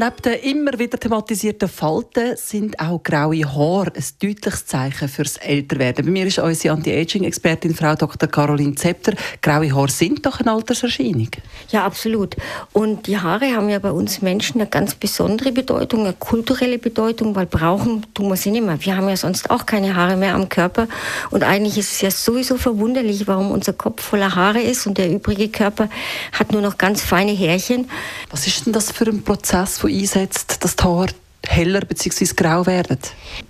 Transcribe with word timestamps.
Neben 0.00 0.22
den 0.24 0.32
immer 0.50 0.78
wieder 0.78 0.98
thematisierten 0.98 1.68
Falten 1.68 2.34
sind 2.34 2.80
auch 2.80 3.02
graue 3.02 3.44
Haare 3.44 3.92
ein 3.94 4.04
deutliches 4.22 4.64
Zeichen 4.64 5.10
fürs 5.10 5.36
Älterwerden. 5.36 6.06
Bei 6.06 6.10
mir 6.10 6.26
ist 6.26 6.38
unsere 6.38 6.72
Anti-Aging-Expertin 6.72 7.74
Frau 7.74 7.94
Dr. 7.94 8.26
Caroline 8.26 8.74
Zepter. 8.76 9.12
Graue 9.42 9.70
Haare 9.74 9.90
sind 9.90 10.24
doch 10.24 10.40
eine 10.40 10.52
Alterserscheinung. 10.52 11.28
Ja, 11.68 11.84
absolut. 11.84 12.34
Und 12.72 13.08
die 13.08 13.18
Haare 13.18 13.54
haben 13.54 13.68
ja 13.68 13.78
bei 13.78 13.90
uns 13.90 14.22
Menschen 14.22 14.62
eine 14.62 14.70
ganz 14.70 14.94
besondere 14.94 15.52
Bedeutung, 15.52 16.04
eine 16.04 16.14
kulturelle 16.14 16.78
Bedeutung, 16.78 17.36
weil 17.36 17.44
brauchen 17.44 18.06
tun 18.14 18.28
wir 18.28 18.36
sie 18.36 18.52
nicht 18.52 18.64
mehr. 18.64 18.82
Wir 18.82 18.96
haben 18.96 19.06
ja 19.10 19.18
sonst 19.18 19.50
auch 19.50 19.66
keine 19.66 19.96
Haare 19.96 20.16
mehr 20.16 20.34
am 20.34 20.48
Körper. 20.48 20.88
Und 21.28 21.42
eigentlich 21.42 21.76
ist 21.76 21.92
es 21.92 22.00
ja 22.00 22.10
sowieso 22.10 22.56
verwunderlich, 22.56 23.26
warum 23.26 23.50
unser 23.50 23.74
Kopf 23.74 24.02
voller 24.02 24.34
Haare 24.34 24.62
ist 24.62 24.86
und 24.86 24.96
der 24.96 25.10
übrige 25.10 25.50
Körper 25.50 25.90
hat 26.32 26.52
nur 26.52 26.62
noch 26.62 26.78
ganz 26.78 27.02
feine 27.02 27.32
Härchen. 27.32 27.90
Was 28.30 28.46
ist 28.46 28.64
denn 28.64 28.72
das 28.72 28.90
für 28.90 29.04
ein 29.04 29.22
Prozess, 29.24 29.84
wo 29.84 29.89
einsetzt, 29.90 30.64
dass 30.64 30.76
die 30.76 30.84
Haare 30.84 31.08
heller 31.46 31.80
bzw. 31.80 32.26
grau 32.36 32.66
werden? 32.66 32.98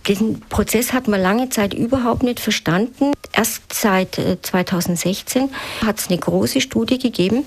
Diesen 0.06 0.40
Prozess 0.40 0.92
hat 0.92 1.08
man 1.08 1.20
lange 1.20 1.48
Zeit 1.50 1.74
überhaupt 1.74 2.22
nicht 2.22 2.40
verstanden. 2.40 3.12
Erst 3.32 3.72
seit 3.72 4.20
2016 4.42 5.50
hat 5.84 5.98
es 5.98 6.08
eine 6.08 6.18
große 6.18 6.60
Studie 6.60 6.98
gegeben. 6.98 7.44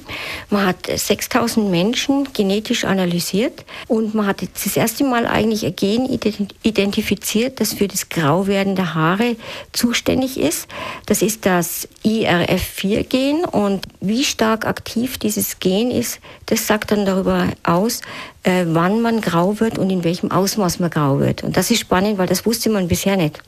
Man 0.49 0.65
hat 0.65 0.87
6000 0.87 1.69
Menschen 1.69 2.31
genetisch 2.33 2.85
analysiert 2.85 3.65
und 3.87 4.13
man 4.15 4.27
hat 4.27 4.41
das 4.41 4.77
erste 4.77 5.03
Mal 5.03 5.27
eigentlich 5.27 5.65
ein 5.65 5.75
Gen 5.75 6.19
identifiziert, 6.63 7.59
das 7.59 7.73
für 7.73 7.87
das 7.87 8.09
Grauwerden 8.09 8.75
der 8.75 8.95
Haare 8.95 9.35
zuständig 9.71 10.39
ist. 10.39 10.67
Das 11.05 11.21
ist 11.21 11.45
das 11.45 11.87
IRF4-Gen 12.05 13.43
und 13.45 13.85
wie 13.99 14.23
stark 14.23 14.65
aktiv 14.65 15.17
dieses 15.17 15.59
Gen 15.59 15.91
ist, 15.91 16.19
das 16.45 16.65
sagt 16.65 16.91
dann 16.91 17.05
darüber 17.05 17.49
aus, 17.63 18.01
äh, 18.43 18.65
wann 18.67 19.01
man 19.01 19.21
grau 19.21 19.59
wird 19.59 19.77
und 19.77 19.89
in 19.89 20.03
welchem 20.03 20.31
Ausmaß 20.31 20.79
man 20.79 20.89
grau 20.89 21.19
wird. 21.19 21.43
Und 21.43 21.57
das 21.57 21.71
ist 21.71 21.79
spannend, 21.79 22.17
weil 22.17 22.27
das 22.27 22.45
wusste 22.45 22.69
man 22.69 22.87
bisher 22.87 23.17
nicht. 23.17 23.41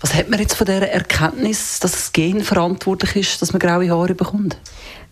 Was 0.00 0.14
hat 0.14 0.28
man 0.28 0.38
jetzt 0.38 0.54
von 0.54 0.66
der 0.66 0.92
Erkenntnis, 0.92 1.80
dass 1.80 1.92
das 1.92 2.12
Gen 2.12 2.42
verantwortlich 2.42 3.16
ist, 3.16 3.42
dass 3.42 3.52
man 3.52 3.60
graue 3.60 3.90
Haare 3.90 4.14
bekommt? 4.14 4.56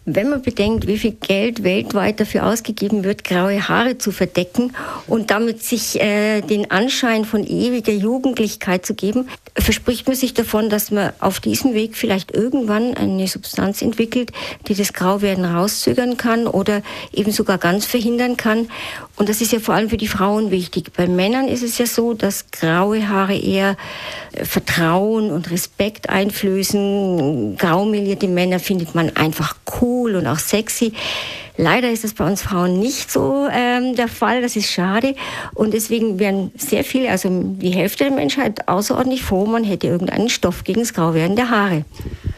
Wenn 0.05 0.31
man 0.31 0.43
bedenkt, 0.43 0.89
wie 0.89 0.99
viel 0.99 1.13
Geld 1.13 1.63
weltweit 1.63 2.19
dafür 2.19 2.47
ausgegeben 2.47 3.05
wird, 3.05 3.23
graue 3.23 3.69
Haare 3.69 3.99
zu 3.99 4.11
verdecken 4.11 4.73
und 5.07 5.31
damit 5.31 5.63
sich 5.63 6.01
äh, 6.01 6.41
den 6.41 6.73
Anschein 6.73 7.25
von 7.25 7.45
ewiger 7.45 7.93
Jugendlichkeit 7.93 8.85
zu 8.85 8.95
geben, 8.95 9.29
verspricht 9.57 10.09
man 10.09 10.17
sich 10.17 10.35
davon, 10.35 10.71
dass 10.71 10.91
man 10.91 11.13
auf 11.21 11.39
diesem 11.39 11.75
Weg 11.75 11.97
vielleicht 11.97 12.35
irgendwann 12.35 12.95
eine 12.95 13.29
Substanz 13.29 13.81
entwickelt, 13.81 14.33
die 14.67 14.75
das 14.75 14.93
Grauwerden 14.93 15.45
rauszögern 15.45 16.17
kann 16.17 16.49
oder 16.49 16.83
eben 17.13 17.31
sogar 17.31 17.59
ganz 17.59 17.87
verhindern 17.87 18.37
kann. 18.37 18.69
Und 19.15 19.29
das 19.29 19.41
ist 19.41 19.53
ja 19.53 19.61
vor 19.61 19.75
allem 19.75 19.89
für 19.89 19.99
die 19.99 20.09
Frauen 20.09 20.51
wichtig. 20.51 20.93
Bei 20.97 21.07
Männern 21.07 21.47
ist 21.47 21.63
es 21.63 21.79
ja 21.79 21.87
so, 21.87 22.13
dass 22.13 22.51
graue 22.51 23.09
Haare 23.09 23.37
eher 23.39 23.77
äh, 24.33 24.45
Vertrauen 24.45 25.31
und 25.31 25.53
Respekt 25.53 26.11
einflößen. 26.11 27.57
Graumelierte 27.57 28.27
Männer 28.27 28.59
findet 28.59 28.97
man 28.97 29.17
einfach 29.17 29.55
cool 29.81 29.92
und 30.01 30.27
auch 30.27 30.39
sexy. 30.39 30.93
Leider 31.57 31.91
ist 31.91 32.03
das 32.03 32.15
bei 32.15 32.27
uns 32.27 32.43
Frauen 32.43 32.79
nicht 32.79 33.11
so 33.11 33.47
ähm, 33.53 33.95
der 33.95 34.09
Fall. 34.09 34.41
Das 34.41 34.57
ist 34.57 34.71
schade. 34.71 35.15
Und 35.55 35.75
deswegen 35.75 36.19
werden 36.19 36.51
sehr 36.57 36.83
viele, 36.83 37.11
also 37.11 37.29
die 37.31 37.71
Hälfte 37.71 38.05
der 38.05 38.13
Menschheit, 38.13 38.69
außerordentlich 38.69 39.23
froh, 39.23 39.45
man 39.45 39.65
hätte 39.65 39.87
irgendeinen 39.87 40.31
Stoff 40.31 40.65
gegen 40.65 40.81
das 40.81 40.95
Grauwerden 40.95 41.37
der 41.37 41.51
Haare. 41.51 41.85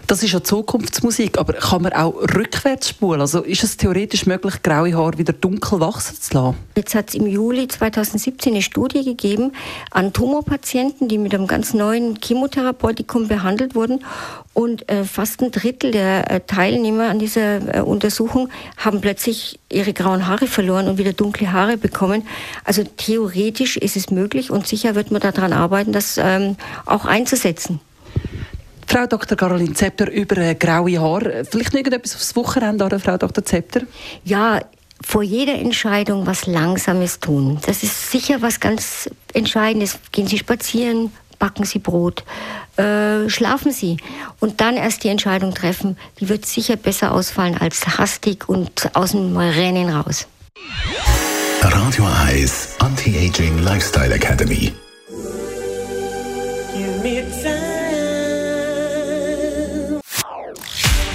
Das 0.07 0.23
ist 0.23 0.33
ja 0.33 0.45
Zukunftsmusik, 0.45 1.39
aber 1.39 1.55
kann 1.55 1.81
man 1.83 1.95
auch 1.95 2.15
rückwärts 2.15 2.91
spulen? 2.91 3.23
Also 3.23 3.41
ist 3.41 3.65
es 3.65 3.79
theoretisch 3.79 4.27
möglich, 4.27 4.63
graue 4.63 4.95
Haare 4.95 5.17
wieder 5.17 5.33
dunkel 5.33 5.81
wachsen 5.81 6.21
zu 6.21 6.35
lassen? 6.35 6.57
Jetzt 6.77 6.95
hat 6.95 7.09
es 7.09 7.15
im 7.15 7.27
Juli 7.27 7.69
2017 7.69 8.53
eine 8.53 8.63
Studie 8.63 9.03
gegeben 9.03 9.53
an 9.91 10.13
Tumorpatienten, 10.13 11.09
die 11.09 11.17
mit 11.17 11.35
einem 11.35 11.47
ganz 11.47 11.73
neuen 11.73 12.19
Chemotherapeutikum 12.21 13.29
behandelt 13.29 13.75
wurden. 13.75 14.05
Und 14.53 14.89
äh, 14.91 15.05
fast 15.05 15.41
ein 15.41 15.51
Drittel 15.51 15.91
der 15.91 16.31
äh, 16.31 16.41
Teilnehmer 16.41 17.09
an 17.09 17.19
dieser 17.19 17.79
äh, 17.79 17.81
Untersuchung 17.81 18.51
haben 18.77 19.01
plötzlich 19.01 19.59
ihre 19.71 19.95
grauen 19.95 20.27
Haare 20.27 20.47
verloren 20.47 20.87
und 20.87 20.99
wieder 20.99 21.15
dunkle 21.15 21.51
Haare 21.51 21.79
bekommen. 21.79 22.27
Also 22.65 22.85
theoretisch 22.85 23.79
ist 23.79 23.97
es 23.97 24.11
möglich 24.11 24.51
und 24.51 24.67
sicher 24.67 24.95
wird 24.95 25.11
man 25.11 25.23
daran 25.23 25.55
arbeiten, 25.55 25.93
das 25.93 26.19
ähm, 26.19 26.57
auch 26.85 27.07
einzusetzen. 27.07 27.81
Frau 28.87 29.07
Dr. 29.07 29.37
Caroline 29.37 29.75
Zepter 29.75 30.11
über 30.11 30.37
äh, 30.39 30.55
graue 30.55 31.01
Haare. 31.01 31.45
Vielleicht 31.45 31.73
noch 31.73 31.79
irgendetwas 31.81 32.15
aufs 32.15 32.37
Wochenende, 32.37 32.85
oder, 32.85 33.01
Frau 33.01 33.17
Dr. 33.17 33.45
Zepter? 33.45 33.83
Ja, 34.25 34.61
vor 35.03 35.23
jeder 35.23 35.55
Entscheidung 35.55 36.27
was 36.27 36.47
Langsames 36.47 37.21
tun. 37.21 37.59
Das 37.67 37.83
ist 37.83 38.11
sicher 38.11 38.41
was 38.41 38.61
ganz 38.61 39.11
Entscheidendes. 39.33 39.99
Gehen 40.13 40.27
Sie 40.27 40.39
spazieren, 40.39 41.13
backen 41.39 41.65
Sie 41.65 41.79
Brot, 41.79 42.25
äh, 42.77 43.29
schlafen 43.29 43.73
Sie 43.73 43.99
und 44.41 44.61
dann 44.61 44.77
erst 44.77 45.05
die 45.05 45.09
Entscheidung 45.09 45.55
treffen. 45.55 45.97
Die 46.21 46.29
wird 46.29 46.47
sicher 46.47 46.77
besser 46.77 47.13
ausfallen 47.13 47.59
als 47.59 47.99
hastig 47.99 48.49
und 48.49 48.91
aus 48.95 49.11
dem 49.13 49.37
Rennen 49.37 49.91
raus. 49.91 50.27
Radio 51.61 52.05
Eyes 52.27 52.77
Anti-Aging 52.79 53.59
Lifestyle 53.63 54.15
Academy. 54.15 54.73